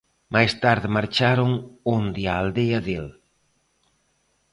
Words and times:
Máis 0.33 0.51
tarde 0.63 0.87
marcharon 0.97 1.51
onde 1.97 2.21
a 2.27 2.33
aldea 2.41 2.79
del. 2.87 3.07